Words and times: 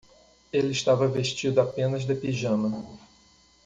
Ele 0.51 0.71
estava 0.71 1.07
vestido 1.07 1.61
apenas 1.61 2.05
de 2.07 2.15
pijama. 2.15 2.83